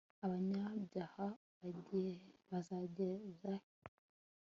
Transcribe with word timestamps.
abanyabyaha 0.25 1.25
bazagezahe 2.51 3.53